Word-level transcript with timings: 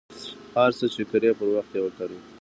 هر 0.55 0.71
څه 0.77 0.85
،چې 0.93 1.01
کرئ 1.09 1.31
پر 1.37 1.47
وخت 1.55 1.71
یې 1.75 1.81
وکرئ. 1.83 2.17